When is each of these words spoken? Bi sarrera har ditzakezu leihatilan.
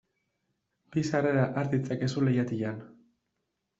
Bi 0.95 1.03
sarrera 1.09 1.43
har 1.59 1.69
ditzakezu 1.75 2.25
leihatilan. 2.29 2.81